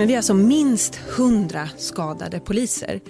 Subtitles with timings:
[0.00, 3.00] Men vi har alltså minst 100 skadade poliser.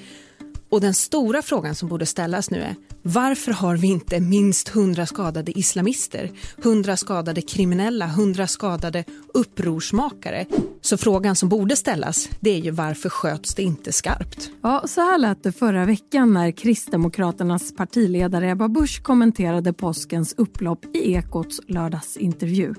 [0.68, 5.06] Och den stora frågan som borde ställas nu är varför har vi inte minst 100
[5.06, 10.46] skadade islamister, 100 skadade kriminella, 100 skadade upprorsmakare?
[10.80, 14.50] Så frågan som borde ställas det är ju varför sköts det inte skarpt?
[14.62, 20.84] Ja, så här lät det förra veckan när Kristdemokraternas partiledare Ebba Busch kommenterade påskens upplopp
[20.94, 22.74] i Ekots lördagsintervju.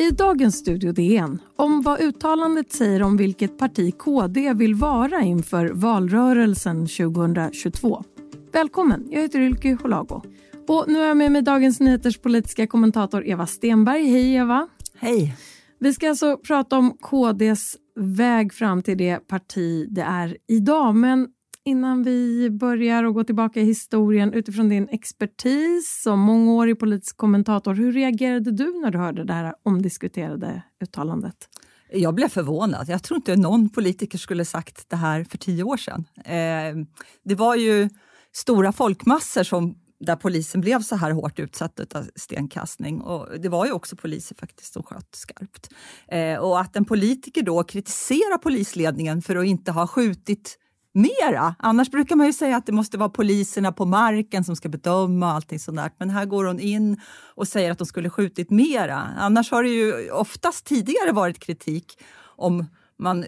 [0.00, 5.68] I dagens Studio DN om vad uttalandet säger om vilket parti KD vill vara inför
[5.68, 8.04] valrörelsen 2022.
[8.52, 10.22] Välkommen, jag heter Ylke Holago.
[10.68, 14.04] Och nu är jag med mig Dagens Nyheters politiska kommentator Eva Stenberg.
[14.04, 14.68] Hej Eva!
[14.94, 15.36] Hej!
[15.78, 20.94] Vi ska alltså prata om KDs väg fram till det parti det är idag.
[20.94, 21.28] Men
[21.70, 27.74] innan vi börjar och går tillbaka i historien utifrån din expertis som mångårig politisk kommentator.
[27.74, 31.48] Hur reagerade du när du hörde det här omdiskuterade uttalandet?
[31.92, 32.88] Jag blev förvånad.
[32.88, 36.04] Jag tror inte någon politiker skulle sagt det här för tio år sedan.
[36.24, 36.86] Eh,
[37.24, 37.88] det var ju
[38.32, 43.00] stora folkmassor som där polisen blev så här hårt utsatt av stenkastning.
[43.00, 45.68] Och det var ju också poliser faktiskt som sköt skarpt.
[46.08, 50.58] Eh, och att en politiker då kritiserar polisledningen för att inte ha skjutit
[50.94, 51.54] mera.
[51.58, 55.32] Annars brukar man ju säga att det måste vara poliserna på marken som ska bedöma
[55.32, 55.90] allting sånt där.
[55.98, 57.00] Men här går hon in
[57.34, 58.96] och säger att de skulle skjutit mera.
[59.18, 61.98] Annars har det ju oftast tidigare varit kritik
[62.36, 62.66] om
[62.98, 63.24] man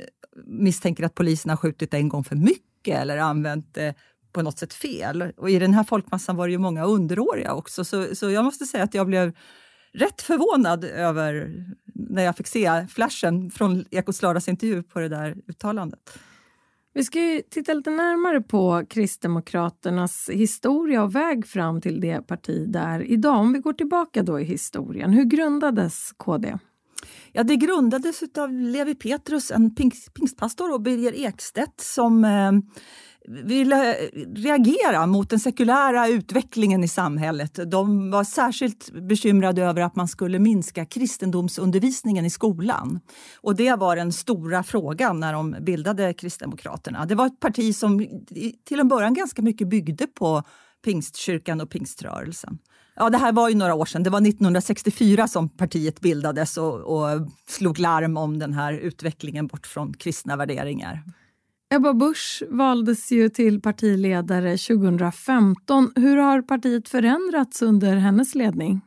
[0.47, 3.95] misstänker att polisen har skjutit en gång för mycket eller använt det
[4.33, 5.33] på något sätt fel.
[5.37, 8.67] Och i den här folkmassan var det ju många underåriga också, så, så jag måste
[8.67, 9.33] säga att jag blev
[9.93, 16.19] rätt förvånad över när jag fick se flashen från Ekots lördagsintervju på det där uttalandet.
[16.95, 22.67] Vi ska ju titta lite närmare på Kristdemokraternas historia och väg fram till det parti
[22.69, 23.39] där idag.
[23.39, 26.59] Om vi går tillbaka då i historien, hur grundades KD?
[27.33, 32.53] Ja, det grundades av Levi Petrus, en pingstpastor, och Birger Ekstedt som eh,
[33.29, 37.59] ville eh, reagera mot den sekulära utvecklingen i samhället.
[37.71, 43.01] De var särskilt bekymrade över att man skulle minska kristendomsundervisningen i skolan.
[43.41, 47.07] Och det var den stora frågan när de bildade Kristdemokraterna.
[47.07, 48.07] Det var ett parti som
[48.65, 50.43] till en början ganska mycket byggde på
[50.85, 52.59] pingstkyrkan och pingströrelsen.
[52.97, 54.03] Ja, det här var ju några år sedan.
[54.03, 59.67] Det var 1964 som partiet bildades och, och slog larm om den här utvecklingen bort
[59.67, 61.03] från kristna värderingar.
[61.73, 65.93] Ebba Busch valdes ju till partiledare 2015.
[65.97, 68.81] Hur har partiet förändrats under hennes ledning?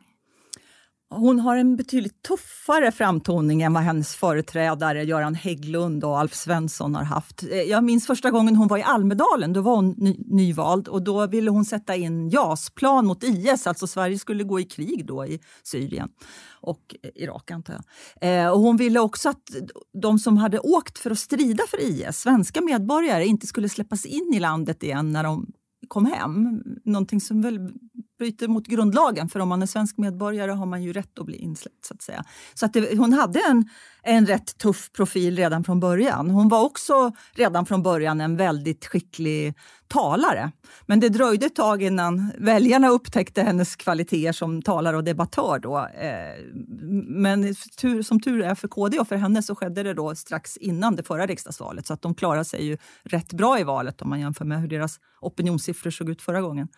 [1.10, 6.94] Hon har en betydligt tuffare framtoning än vad hennes företrädare Göran Hägglund och Alf Svensson
[6.94, 7.42] har haft.
[7.42, 11.02] Eh, jag minns första gången hon var i Almedalen, då var hon ny, nyvald och
[11.02, 15.26] då ville hon sätta in JAS-plan mot IS, alltså Sverige skulle gå i krig då
[15.26, 16.08] i Syrien
[16.60, 17.74] och eh, Irak antar
[18.20, 18.44] jag.
[18.44, 19.42] Eh, och hon ville också att
[20.02, 24.34] de som hade åkt för att strida för IS, svenska medborgare, inte skulle släppas in
[24.34, 25.46] i landet igen när de
[25.88, 26.62] kom hem.
[26.84, 27.70] Någonting som väl
[28.18, 31.36] bryter mot grundlagen för om man är svensk medborgare har man ju rätt att bli
[31.36, 31.84] insläppt.
[31.84, 32.24] Så att säga.
[32.54, 33.68] Så att det, hon hade en,
[34.02, 36.30] en rätt tuff profil redan från början.
[36.30, 39.54] Hon var också redan från början en väldigt skicklig
[39.88, 40.52] talare.
[40.86, 45.58] Men det dröjde ett tag innan väljarna upptäckte hennes kvaliteter som talare och debattör.
[45.58, 45.78] Då.
[45.78, 46.44] Eh,
[47.06, 50.56] men tur, som tur är för KD och för henne så skedde det då strax
[50.56, 54.08] innan det förra riksdagsvalet så att de klarade sig ju rätt bra i valet om
[54.08, 56.68] man jämför med hur deras opinionssiffror såg ut förra gången.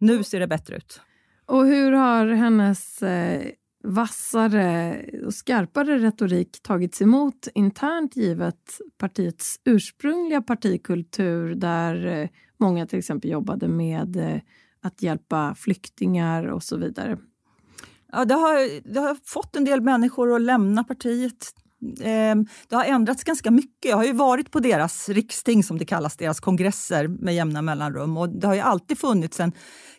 [0.00, 1.00] Nu ser det bättre ut.
[1.46, 3.50] Och hur har hennes eh,
[3.84, 12.98] vassare och skarpare retorik tagits emot internt givet partiets ursprungliga partikultur där eh, många till
[12.98, 14.40] exempel jobbade med eh,
[14.82, 17.18] att hjälpa flyktingar och så vidare?
[18.12, 21.54] Ja, det, har, det har fått en del människor att lämna partiet
[22.00, 23.90] Ehm, det har ändrats ganska mycket.
[23.90, 28.16] Jag har ju varit på deras riksting, som det kallas, deras kongresser med jämna mellanrum.
[28.16, 29.52] Och det har ju alltid funnits en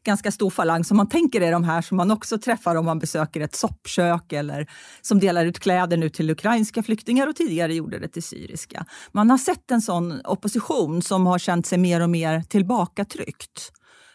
[0.04, 3.00] ganska stor falang som man tänker är de här som man också träffar om man
[3.00, 4.70] besöker ett soppkök eller
[5.02, 8.86] som delar ut kläder nu till ukrainska flyktingar och tidigare gjorde det till syriska.
[9.12, 13.72] Man har sett en sån opposition som har känt sig mer och mer tillbakatryckt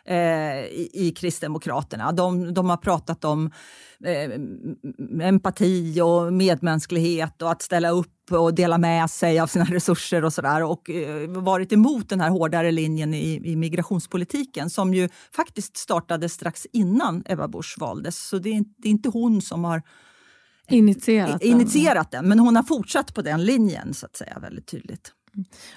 [0.07, 2.13] eh, i, i Kristdemokraterna.
[2.13, 3.51] De, de har pratat om
[4.05, 4.31] eh,
[5.29, 10.33] empati och medmänsklighet och att ställa upp och dela med sig av sina resurser och
[10.33, 15.77] sådär och eh, varit emot den här hårdare linjen i, i migrationspolitiken som ju faktiskt
[15.77, 18.29] startade strax innan Ebba Busch valdes.
[18.29, 19.83] Så det är, det är inte hon som har
[20.69, 22.23] initierat, initierat den.
[22.23, 25.13] den, men hon har fortsatt på den linjen så att säga väldigt tydligt.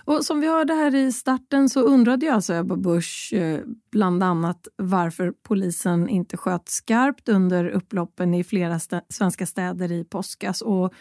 [0.05, 3.59] Och som vi hörde här i starten så undrade ju alltså Ebba Busch eh,
[3.91, 10.03] bland annat varför polisen inte sköt skarpt under upploppen i flera stä svenska städer i
[10.03, 10.61] påskas.
[10.61, 10.93] Och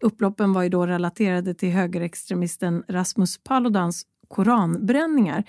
[0.00, 5.44] Upploppen var ju då relaterade till högerextremisten Rasmus Paludans koranbränningar.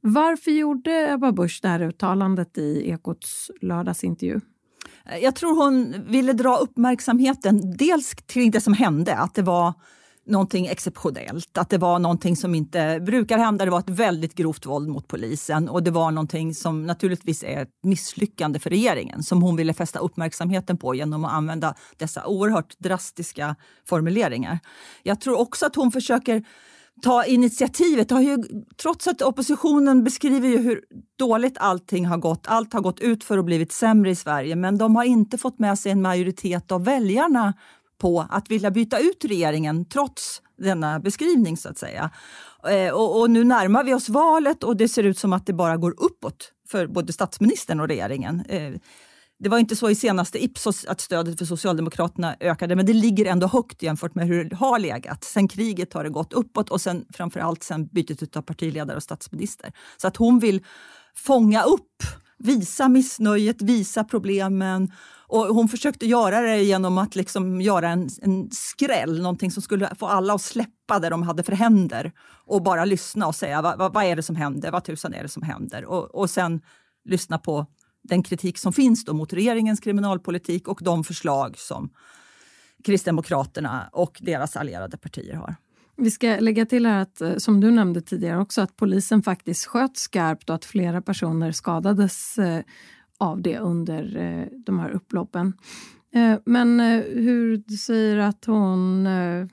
[0.00, 4.40] Varför gjorde Ebba Busch det här uttalandet i Ekots lördagsintervju?
[5.22, 9.74] Jag tror hon ville dra uppmärksamheten dels kring det som hände, att det var
[10.26, 11.58] någonting exceptionellt.
[11.58, 13.64] Att det var någonting som inte brukar hända.
[13.64, 17.62] Det var ett väldigt grovt våld mot polisen och det var någonting som naturligtvis är
[17.62, 22.78] ett misslyckande för regeringen som hon ville fästa uppmärksamheten på genom att använda dessa oerhört
[22.78, 23.56] drastiska
[23.88, 24.58] formuleringar.
[25.02, 26.44] Jag tror också att hon försöker
[27.02, 28.10] ta initiativet.
[28.10, 28.38] Har ju,
[28.82, 30.84] trots att oppositionen beskriver ju hur
[31.18, 32.46] dåligt allting har gått.
[32.46, 35.58] Allt har gått ut för och blivit sämre i Sverige men de har inte fått
[35.58, 37.54] med sig en majoritet av väljarna
[38.02, 42.10] på att vilja byta ut regeringen trots denna beskrivning så att säga.
[42.68, 45.52] Eh, och, och, nu närmar vi oss valet och det ser ut som att det
[45.52, 48.44] bara går uppåt för både statsministern och regeringen.
[48.48, 48.72] Eh,
[49.38, 53.26] det var inte så i senaste Ipsos att stödet för Socialdemokraterna ökade, men det ligger
[53.26, 55.24] ändå högt jämfört med hur det har legat.
[55.24, 59.72] Sen kriget har det gått uppåt och sen framförallt sen bytet av partiledare och statsminister.
[59.96, 60.64] Så att hon vill
[61.14, 62.02] fånga upp,
[62.38, 64.92] visa missnöjet, visa problemen
[65.32, 69.94] och hon försökte göra det genom att liksom göra en, en skräll, någonting som skulle
[69.98, 72.12] få alla att släppa det de hade för händer
[72.44, 75.22] och bara lyssna och säga vad, vad, vad är det som händer, vad tusan är
[75.22, 75.84] det som händer?
[75.84, 76.60] Och, och sen
[77.04, 77.66] lyssna på
[78.02, 81.90] den kritik som finns då mot regeringens kriminalpolitik och de förslag som
[82.84, 85.54] Kristdemokraterna och deras allierade partier har.
[85.96, 89.66] Vi ska lägga till här att, eh, som du nämnde tidigare också, att polisen faktiskt
[89.66, 92.62] sköt skarpt och att flera personer skadades eh,
[93.22, 95.52] av det under eh, de här upploppen.
[96.14, 99.46] Eh, men eh, hur du säger att hon eh,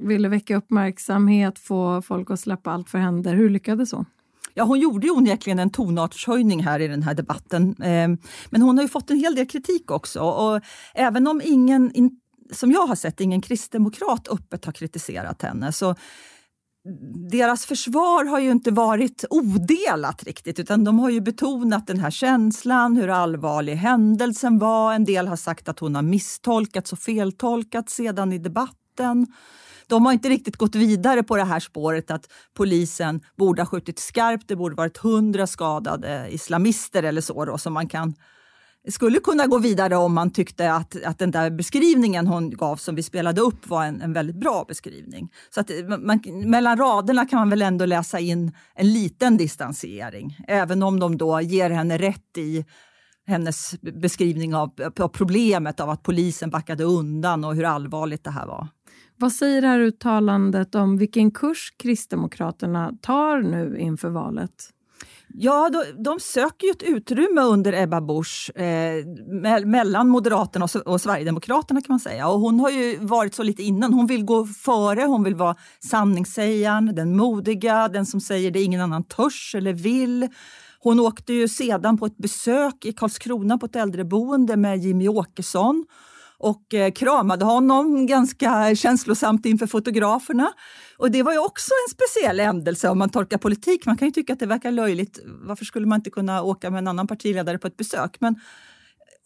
[0.00, 3.34] ville väcka uppmärksamhet, få folk att släppa allt för händer.
[3.34, 4.04] Hur lyckades hon?
[4.54, 7.74] Ja, hon gjorde ju onekligen en tonartshöjning här i den här debatten.
[8.50, 10.20] Men hon har ju fått en hel del kritik också.
[10.20, 10.60] Och
[10.94, 11.92] även om ingen,
[12.52, 15.94] som jag har sett, ingen kristdemokrat öppet har kritiserat henne så
[17.30, 22.10] deras försvar har ju inte varit odelat riktigt utan de har ju betonat den här
[22.10, 24.94] känslan, hur allvarlig händelsen var.
[24.94, 29.26] En del har sagt att hon har misstolkats och feltolkats sedan i debatten.
[29.86, 33.98] De har inte riktigt gått vidare på det här spåret att polisen borde ha skjutit
[33.98, 34.48] skarpt.
[34.48, 38.14] Det borde varit hundra skadade islamister eller så då, som man kan
[38.92, 42.94] skulle kunna gå vidare om man tyckte att, att den där beskrivningen hon gav som
[42.94, 45.32] vi spelade upp var en, en väldigt bra beskrivning.
[45.50, 50.38] Så att eh, man, mellan raderna kan man väl ändå läsa in en liten distansering,
[50.48, 52.64] även om de då ger henne rätt i
[53.26, 54.70] hennes beskrivning av,
[55.00, 58.68] av problemet av att polisen backade undan och hur allvarligt det här var.
[59.16, 64.70] Vad säger det här uttalandet om vilken kurs Kristdemokraterna tar nu inför valet?
[65.36, 70.76] Ja, de, de söker ju ett utrymme under Ebba Busch eh, me mellan Moderaterna och,
[70.76, 72.28] och, Sverigedemokraterna kan man säga.
[72.28, 73.92] Och hon har ju varit så lite innan.
[73.92, 78.80] Hon vill gå före, hon vill vara sanningssägaren, den modiga, den som säger det ingen
[78.80, 80.28] annan törs eller vill.
[80.78, 85.84] Hon åkte ju sedan på ett besök i Karlskrona på ett äldreboende med Jimmy Åkesson
[86.44, 90.52] och eh, kramade honom ganska känslosamt inför fotograferna.
[90.98, 93.86] Och det var ju också en speciell händelse om man tolkar politik.
[93.86, 95.18] Man kan ju tycka att det verkar löjligt.
[95.24, 98.16] Varför skulle man inte kunna åka med en annan partiledare på ett besök?
[98.20, 98.40] Men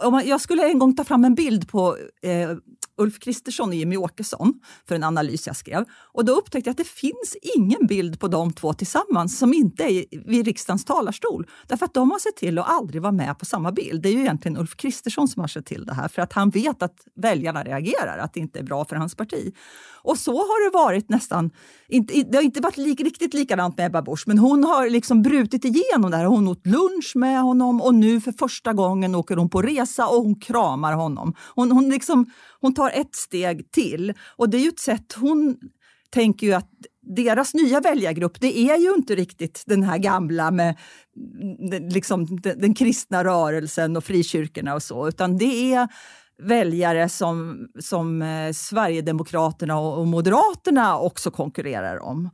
[0.05, 2.51] om man, jag skulle en gång ta fram en bild på eh,
[2.99, 5.85] Ulf Kristersson och Jimmy Åkesson för en analys jag skrev.
[5.91, 9.83] Och då upptäckte jag att det finns ingen bild på de två tillsammans som inte
[9.83, 11.47] är vid riksdagens talarstol.
[11.67, 14.03] Därför att de har sett till att aldrig vara med på samma bild.
[14.03, 16.51] Det är ju egentligen Ulf Kristersson som har sett till det här för att han
[16.51, 19.55] vet att väljarna reagerar, att det inte är bra för hans parti.
[20.03, 21.51] Och så har det varit nästan,
[21.89, 25.23] inte, det har inte varit lik, riktigt likadant med Ebba Busch, men hon har liksom
[25.23, 26.25] brutit igenom det här.
[26.25, 30.23] Hon åt lunch med honom och nu för första gången åker hon på resa och
[30.23, 31.35] hon kramar honom.
[31.55, 32.27] Hon, hon, liksom,
[32.61, 35.57] hon tar ett steg till och det är ju ett sätt hon
[36.11, 36.71] tänker ju att
[37.17, 40.77] deras nya väljargrupp, det är ju inte riktigt den här gamla med
[41.61, 45.89] mm, liksom, den, den kristna rörelsen och frikyrkorna och så, utan det är
[46.43, 52.31] väljare som, som eh, Sverigedemokraterna och Moderaterna också konkurrerar om.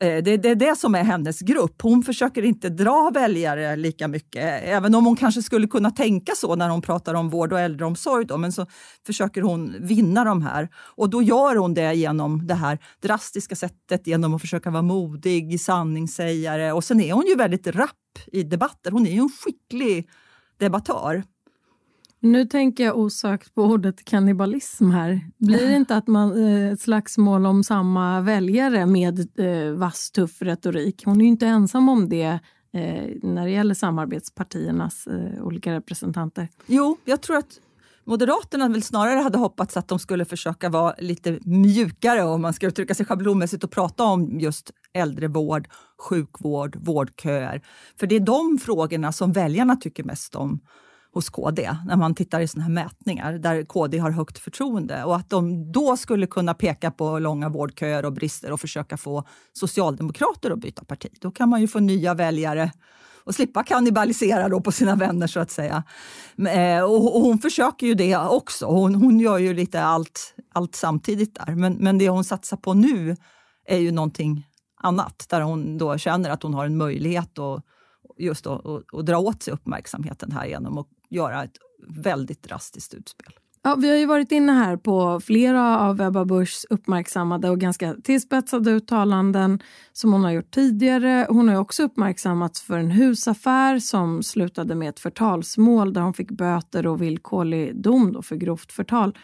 [0.00, 1.82] Eh, det, det, är det som är hennes grupp.
[1.82, 6.56] Hon försöker inte dra väljare lika mycket, även om hon kanske skulle kunna tänka så
[6.56, 8.26] när hon pratar om vård och äldreomsorg.
[8.26, 8.66] Då, men så
[9.06, 10.68] försöker hon vinna de här.
[10.76, 15.60] Och då gör hon det genom det här drastiska sättet, genom att försöka vara modig,
[15.60, 16.72] sanningssägare.
[16.72, 17.92] Och sen är hon ju väldigt rapp
[18.26, 18.90] i debatter.
[18.90, 20.08] Hon är ju en skicklig
[20.58, 21.22] debattör.
[22.20, 25.20] Nu tänker jag osökt på ordet kannibalism här.
[25.38, 30.42] Blir det inte att man eh, ett slagsmål om samma väljare med eh, vass, tuff
[30.42, 31.02] retorik?
[31.04, 32.38] Hon är ju inte ensam om det
[32.72, 36.48] eh, när det gäller samarbetspartiernas eh, olika representanter.
[36.66, 37.60] Jo, jag tror att
[38.04, 42.66] Moderaterna väl snarare hade hoppats att de skulle försöka vara lite mjukare om man ska
[42.66, 45.68] uttrycka sig schablonmässigt och prata om just äldrevård,
[46.08, 47.62] sjukvård, vårdköer.
[48.00, 50.60] För det är de frågorna som väljarna tycker mest om
[51.18, 55.16] hos KD när man tittar i såna här mätningar där KD har högt förtroende och
[55.16, 60.50] att de då skulle kunna peka på långa vårdköer och brister och försöka få socialdemokrater
[60.50, 61.10] att byta parti.
[61.20, 62.72] Då kan man ju få nya väljare
[63.24, 65.84] och slippa kannibalisera då på sina vänner så att säga.
[66.48, 68.66] Eh, och, hon försöker ju det också.
[68.66, 71.54] Hon, hon gör ju lite allt, allt samtidigt där.
[71.54, 73.16] Men, men det hon satsar på nu
[73.66, 74.46] är ju någonting
[74.80, 77.64] annat där hon då känner att hon har en möjlighet att
[78.18, 81.58] just att dra åt sig uppmärksamheten här genom att göra ett
[82.04, 83.32] väldigt drastiskt utspel.
[83.62, 87.94] Ja, vi har ju varit inne här på flera av Ebba Buschs uppmärksammade och ganska
[87.94, 89.58] tillspetsade uttalanden
[89.92, 91.26] som hon har gjort tidigare.
[91.28, 96.30] Hon har också uppmärksammats för en husaffär som slutade med ett förtalsmål där hon fick
[96.30, 99.18] böter och villkorlig dom för grovt förtal.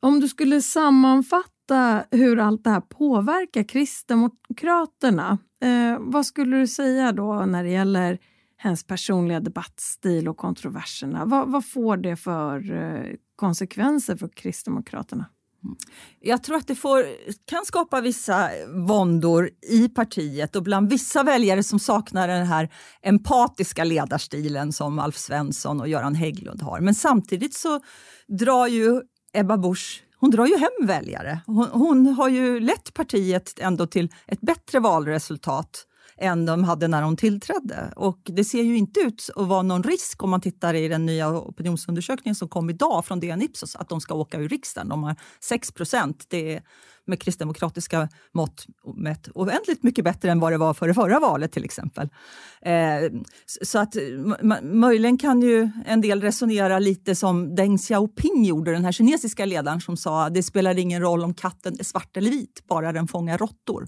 [0.00, 7.12] Om du skulle sammanfatta hur allt det här påverkar Kristdemokraterna, eh, vad skulle du säga
[7.12, 8.18] då när det gäller
[8.62, 11.24] hennes personliga debattstil och kontroverserna.
[11.24, 15.24] Vad, vad får det för eh, konsekvenser för Kristdemokraterna?
[15.64, 15.76] Mm.
[16.20, 17.04] Jag tror att det får,
[17.44, 18.50] kan skapa vissa
[18.88, 22.68] våndor i partiet och bland vissa väljare som saknar den här
[23.02, 26.80] empatiska ledarstilen som Alf Svensson och Göran Hägglund har.
[26.80, 27.80] Men samtidigt så
[28.28, 29.02] drar ju
[29.32, 31.40] Ebba Busch hon drar ju hem väljare.
[31.46, 35.86] Hon, hon har ju lett partiet ändå till ett bättre valresultat
[36.16, 37.92] än de hade när de tillträdde.
[37.96, 41.06] Och det ser ju inte ut att vara någon risk om man tittar i den
[41.06, 44.88] nya opinionsundersökningen som kom idag från DN Ipsos att de ska åka ur riksdagen.
[44.88, 46.24] De har 6 procent.
[46.28, 46.62] Det är
[47.06, 48.66] med kristdemokratiska mått
[48.96, 52.08] mätt oändligt mycket bättre än vad det var före förra valet till exempel.
[52.62, 53.20] Eh,
[53.62, 53.96] så att
[54.62, 59.80] möjligen kan ju en del resonera lite som Deng Xiaoping gjorde, den här kinesiska ledaren
[59.80, 63.38] som sa det spelar ingen roll om katten är svart eller vit, bara den fångar
[63.38, 63.86] råttor.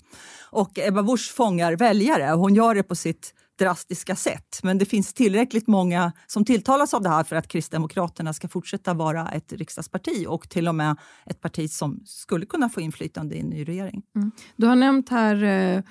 [0.51, 2.33] Och Ebba Busch fångar väljare.
[2.33, 4.61] Hon gör det på sitt drastiska sätt.
[4.63, 8.95] Men det finns tillräckligt många som tilltalas av det här för att Kristdemokraterna ska fortsätta
[8.95, 13.41] vara ett riksdagsparti och till och med ett parti som skulle kunna få inflytande i
[13.41, 14.03] en ny regering.
[14.17, 14.31] Mm.
[14.57, 15.83] Du har nämnt här eh,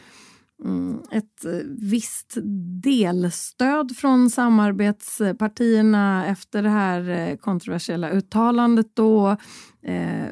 [0.65, 2.37] mm, ett eh, visst
[2.83, 8.87] delstöd från samarbetspartierna efter det här eh, kontroversiella uttalandet.
[8.93, 9.37] Då,
[9.83, 10.27] eh,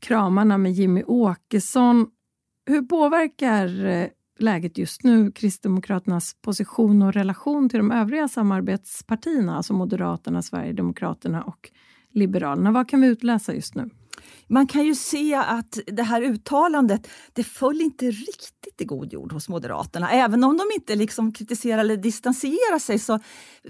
[0.00, 2.06] kramarna med Jimmy Åkesson.
[2.66, 4.06] Hur påverkar eh,
[4.42, 11.70] läget just nu, Kristdemokraternas position och relation till de övriga samarbetspartierna, alltså Moderaterna, Sverigedemokraterna och
[12.12, 12.70] Liberalerna.
[12.70, 13.90] Vad kan vi utläsa just nu?
[14.46, 19.32] Man kan ju se att det här uttalandet det föll inte riktigt i god jord
[19.32, 20.10] hos Moderaterna.
[20.10, 22.98] Även om de inte liksom kritiserar eller distanserar sig.
[22.98, 23.18] Så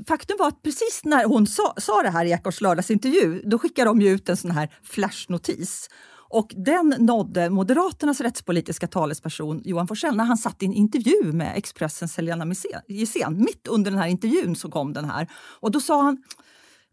[0.07, 3.91] faktum var att precis när hon sa, sa det här i Ekots lördagsintervju då skickade
[3.91, 5.89] de ut en sån här flashnotis
[6.33, 11.57] och den nådde Moderaternas rättspolitiska talesperson Johan Forssell när han satt i en intervju med
[11.57, 12.55] Expressens Helena
[12.89, 13.45] Gissén.
[13.45, 15.29] Mitt under den här intervjun så kom den här.
[15.61, 16.23] Och då sa han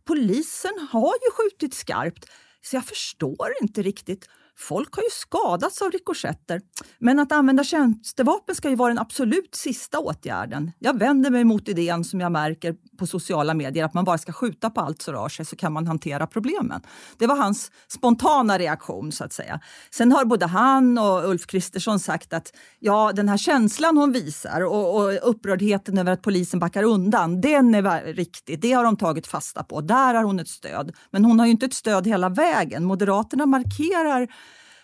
[0.06, 2.26] polisen har ju skjutit skarpt
[2.62, 4.30] så jag förstår inte riktigt
[4.60, 6.62] Folk har ju skadats av rikoschetter,
[6.98, 10.72] men att använda tjänstevapen ska ju vara den absolut sista åtgärden.
[10.80, 14.32] Jag vänder mig mot idén som jag märker på sociala medier att man bara ska
[14.32, 16.82] skjuta på allt som rör sig så kan man hantera problemen.
[17.18, 19.60] Det var hans spontana reaktion så att säga.
[19.92, 24.62] Sen har både han och Ulf Kristersson sagt att ja, den här känslan hon visar
[24.62, 28.62] och, och upprördheten över att polisen backar undan, den är riktig.
[28.62, 29.82] Det har de tagit fasta på.
[29.82, 30.96] Där har hon ett stöd.
[31.12, 32.86] Men hon har ju inte ett stöd hela vägen.
[32.86, 34.28] Moderaterna markerar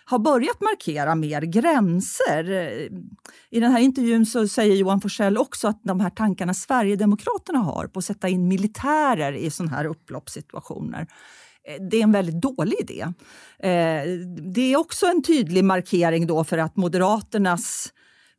[0.06, 2.50] har börjat markera mer gränser.
[3.50, 7.88] I den här intervjun så säger Johan Forssell också att de här tankarna Sverigedemokraterna har
[7.88, 11.08] på att sätta in militärer i sådana här upploppssituationer
[11.68, 13.02] eh, det är en väldigt dålig idé.
[13.60, 14.04] Eh,
[14.54, 17.92] det är också en tydlig markering då för att Moderaternas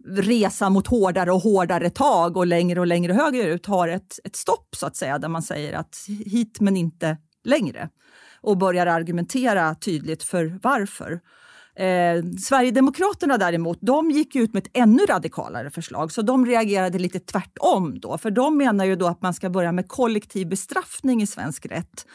[0.08, 4.76] resa mot hårdare och hårdare tag och längre och längre högerut har ett, ett stopp
[4.76, 5.96] så att säga där man säger att
[6.26, 7.88] hit men inte längre
[8.40, 11.20] och börjar argumentera tydligt för varför.
[11.78, 16.12] Eh, Sverigedemokraterna däremot, de gick ut med ett ännu radikalare förslag.
[16.12, 18.18] Så de reagerade lite tvärtom då.
[18.18, 22.06] För de menar ju då att man ska börja med kollektiv bestraffning i svensk rätt.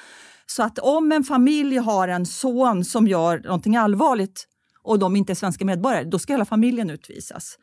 [0.45, 4.47] Så att om en familj har en son som gör någonting allvarligt
[4.83, 7.57] och de inte är svenska medborgare, då ska hela familjen utvisas.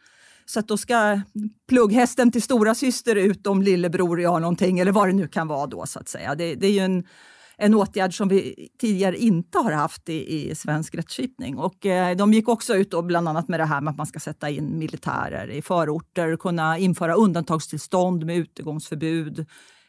[0.46, 1.20] Så att då ska
[1.68, 5.66] plugghästen till stora syster ut om lillebror gör någonting eller vad det nu kan vara
[5.66, 6.34] då så att säga.
[6.34, 7.04] Det, det är ju en
[7.58, 11.58] en åtgärd som vi tidigare inte har haft i, i svensk rättskipning.
[11.58, 14.06] Och, eh, de gick också ut då bland annat med det här med att man
[14.06, 19.46] ska sätta in militärer i förorter, kunna införa undantagstillstånd med utegångsförbud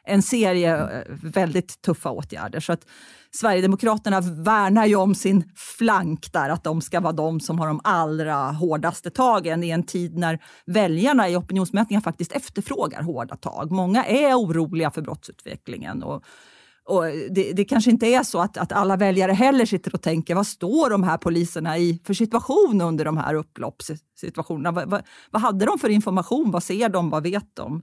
[0.10, 2.60] en serie eh, väldigt tuffa åtgärder.
[2.60, 2.86] Så att
[3.32, 7.82] Sverigedemokraterna värnar ju om sin flank där, att de ska vara de som har de
[7.84, 13.72] allra hårdaste tagen i en tid när väljarna i opinionsmätningar faktiskt efterfrågar hårda tag.
[13.72, 16.04] Många är oroliga för brottsutvecklingen.
[16.04, 16.24] Och,
[16.90, 20.36] och det, det, kanske inte är så att, att alla väljare heller sitter och tänker
[20.36, 24.72] vad står de här poliserna i för situation under de här upploppssituationerna?
[24.72, 26.52] Vad, vad, vad hade de för information?
[26.52, 27.10] Vad ser de?
[27.10, 27.82] Vad vet de?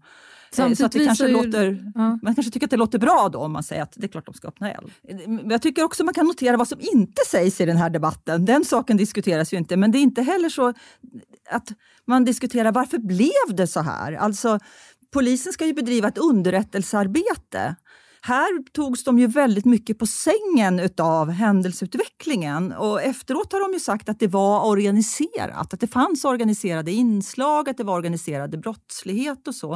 [0.50, 2.18] Samtidigt så att det kanske ju, låter, ja.
[2.22, 4.26] Man kanske tycker att det låter bra då om man säger att det är klart
[4.26, 4.90] de ska öppna eld.
[5.50, 8.44] Jag tycker också man kan notera vad som inte sägs i den här debatten.
[8.44, 10.68] Den saken diskuteras ju inte, men det är inte heller så
[11.50, 11.68] att
[12.06, 14.12] man diskuterar varför blev det så här?
[14.12, 14.58] Alltså,
[15.12, 17.76] polisen ska ju bedriva ett underrättelsearbete.
[18.26, 23.80] Här togs de ju väldigt mycket på sängen av händelseutvecklingen och efteråt har de ju
[23.80, 29.48] sagt att det var organiserat, att det fanns organiserade inslag, att det var organiserade brottslighet
[29.48, 29.74] och så.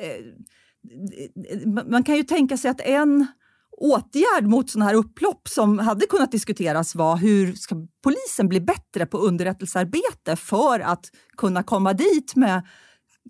[0.00, 0.06] Eh,
[1.50, 3.26] eh, man kan ju tänka sig att en
[3.70, 9.06] åtgärd mot sådana här upplopp som hade kunnat diskuteras var hur ska polisen bli bättre
[9.06, 12.62] på underrättelsearbete för att kunna komma dit med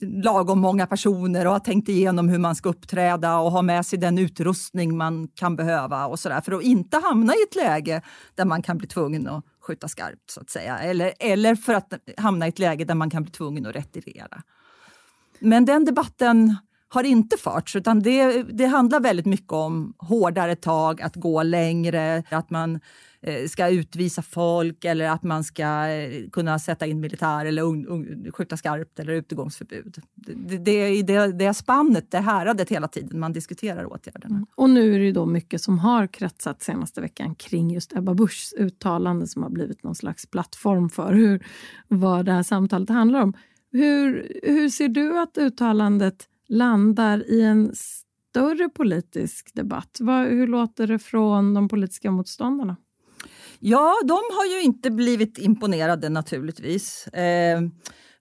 [0.01, 3.99] lagom många personer och har tänkt igenom hur man ska uppträda och ha med sig
[3.99, 8.03] den utrustning man kan behöva och sådär för att inte hamna i ett läge
[8.35, 10.79] där man kan bli tvungen att skjuta skarpt så att säga.
[10.79, 14.43] Eller, eller för att hamna i ett läge där man kan bli tvungen att retirera.
[15.39, 16.57] Men den debatten
[16.93, 22.23] har inte förts, utan det, det handlar väldigt mycket om hårdare tag, att gå längre,
[22.31, 22.81] att man
[23.21, 27.87] eh, ska utvisa folk eller att man ska eh, kunna sätta in militär eller un,
[27.87, 30.03] un, skjuta skarpt eller utegångsförbud.
[30.15, 34.35] Det, det, är det, det spannet, det häradet hela tiden man diskuterar åtgärderna.
[34.35, 34.47] Mm.
[34.55, 38.53] Och nu är det då mycket som har kretsat senaste veckan kring just Ebba Buschs
[38.53, 41.47] uttalande som har blivit någon slags plattform för hur,
[41.89, 43.33] vad det här samtalet handlar om.
[43.73, 49.97] Hur, hur ser du att uttalandet landar i en större politisk debatt?
[50.01, 52.77] Vad, hur låter det från de politiska motståndarna?
[53.59, 57.07] Ja, de har ju inte blivit imponerade naturligtvis.
[57.07, 57.63] Eh,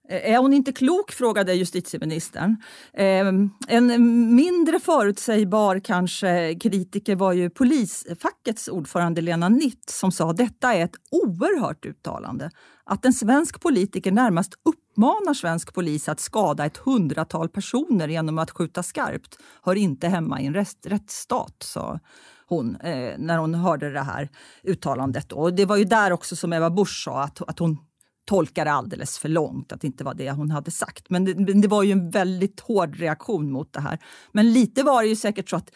[0.08, 1.12] är hon inte klok?
[1.12, 2.56] frågade justitieministern.
[2.92, 3.26] Eh,
[3.68, 10.84] en mindre förutsägbar kanske kritiker var ju polisfackets ordförande Lena Nitt som sa detta är
[10.84, 12.50] ett oerhört uttalande.
[12.84, 14.54] Att en svensk politiker närmast
[14.92, 20.40] uppmanar svensk polis att skada ett hundratal personer genom att skjuta skarpt hör inte hemma
[20.40, 21.98] i en rättsstat, sa
[22.46, 24.28] hon eh, när hon hörde det här
[24.62, 25.32] uttalandet.
[25.32, 27.78] Och det var ju där också som Eva Busch sa att, att hon
[28.26, 31.10] tolkade alldeles för långt, att det inte var det hon hade sagt.
[31.10, 33.98] Men det, det, var ju en väldigt hård reaktion mot det här.
[34.32, 35.70] Men lite var det ju säkert så att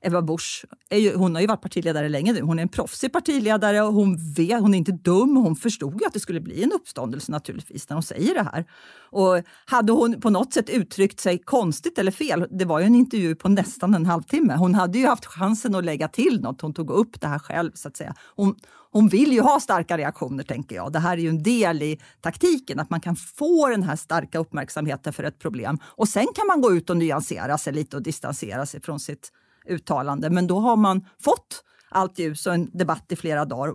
[0.00, 2.40] Eva Busch, ju, hon har ju varit partiledare länge nu.
[2.40, 5.36] Hon är en proffsig partiledare och hon, vet, hon är inte dum.
[5.36, 8.64] Hon förstod ju att det skulle bli en uppståndelse naturligtvis när hon säger det här.
[9.10, 12.94] Och hade hon på något sätt uttryckt sig konstigt eller fel, det var ju en
[12.94, 14.56] intervju på nästan en halvtimme.
[14.56, 16.60] Hon hade ju haft chansen att lägga till något.
[16.60, 18.14] Hon tog upp det här själv så att säga.
[18.36, 18.54] Hon,
[18.90, 20.92] hon vill ju ha starka reaktioner tänker jag.
[20.92, 24.38] Det här är ju en del i taktiken, att man kan få den här starka
[24.38, 25.78] uppmärksamheten för ett problem.
[25.84, 29.32] Och sen kan man gå ut och nyansera sig lite och distansera sig från sitt
[29.68, 30.30] uttalande.
[30.30, 33.74] Men då har man fått allt ljus och en debatt i flera dagar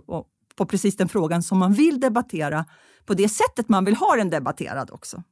[0.56, 2.64] på precis den frågan som man vill debattera
[3.06, 5.22] på det sättet man vill ha den debatterad också.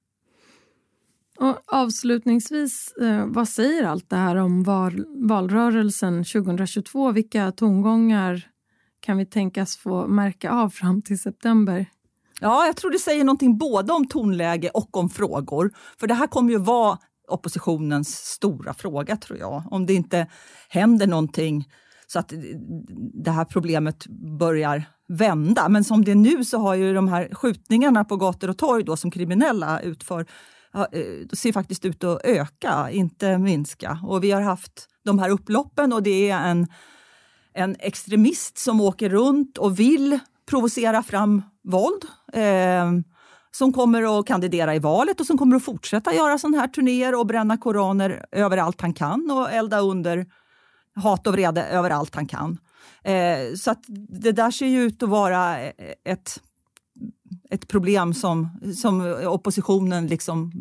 [1.39, 7.13] Och avslutningsvis, eh, vad säger allt det här om val, valrörelsen 2022?
[7.13, 8.49] Vilka tongångar
[9.01, 11.87] kan vi tänkas få märka av fram till september?
[12.41, 15.73] Ja, jag tror det säger någonting både om tonläge och om frågor.
[16.01, 16.99] För det här kommer ju vara
[17.33, 19.63] oppositionens stora fråga, tror jag.
[19.71, 20.27] Om det inte
[20.69, 21.69] händer någonting
[22.07, 22.33] så att
[23.15, 24.07] det här problemet
[24.39, 25.69] börjar vända.
[25.69, 28.85] Men som det är nu så har ju de här skjutningarna på gator och torg
[28.85, 30.27] då, som kriminella utför
[30.75, 33.99] eh, ser faktiskt ut att öka, inte minska.
[34.03, 36.67] Och vi har haft de här upploppen och det är en,
[37.55, 42.05] en extremist som åker runt och vill provocera fram våld.
[42.33, 42.93] Eh,
[43.55, 47.15] som kommer att kandidera i valet och som kommer att fortsätta göra sådana här turnéer
[47.15, 50.27] och bränna koraner överallt han kan och elda under
[50.95, 52.59] hat och vrede överallt han kan.
[53.05, 55.59] Eh, så att det där ser ju ut att vara
[56.05, 56.43] ett,
[57.51, 60.53] ett problem som, som oppositionen liksom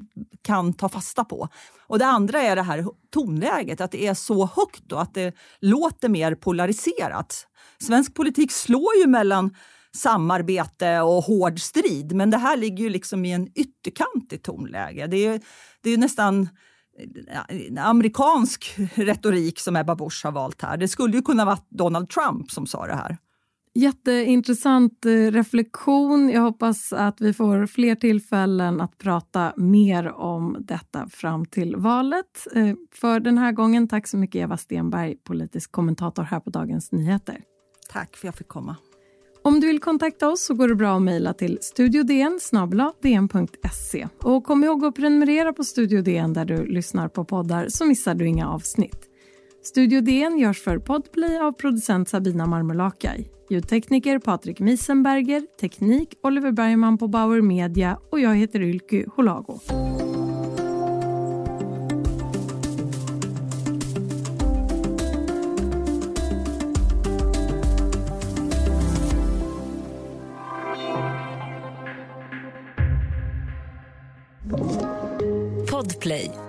[0.42, 1.48] kan ta fasta på.
[1.88, 5.36] Och Det andra är det här tonläget, att det är så högt och att det
[5.60, 7.48] låter mer polariserat.
[7.80, 9.56] Svensk politik slår ju mellan
[9.96, 12.16] samarbete och hård strid.
[12.16, 15.08] Men det här ligger ju liksom i en ytterkantigt tonläge.
[15.08, 15.42] Det är,
[15.82, 16.50] det är nästan
[17.80, 20.78] amerikansk retorik som Ebba Busch har valt här.
[20.78, 23.18] Det skulle ju kunna vara Donald Trump som sa det här.
[23.74, 26.30] Jätteintressant eh, reflektion.
[26.30, 32.48] Jag hoppas att vi får fler tillfällen att prata mer om detta fram till valet.
[32.56, 36.92] Eh, för den här gången, tack så mycket Eva Stenberg, politisk kommentator här på Dagens
[36.92, 37.42] Nyheter.
[37.90, 38.76] Tack för att jag fick komma.
[39.44, 42.40] Om du vill kontakta oss så går det bra att mejla till studiodn
[43.02, 44.08] dn.se.
[44.24, 48.16] Och kom ihåg att prenumerera på Studio DN där du lyssnar på poddar så missar
[48.16, 49.10] du inga avsnitt.
[49.64, 53.28] Studio DN görs för Podplay av producent Sabina Marmelakai.
[53.50, 59.60] Ljudtekniker Patrik Miesenberger, teknik Oliver Bergman på Bauer Media och jag heter Ylky Holago.
[75.82, 76.41] Podplay.